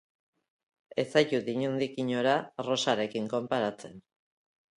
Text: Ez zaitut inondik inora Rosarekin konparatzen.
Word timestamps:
Ez 1.03 1.05
zaitut 1.19 1.51
inondik 1.53 1.93
inora 2.05 2.33
Rosarekin 2.69 3.29
konparatzen. 3.37 4.03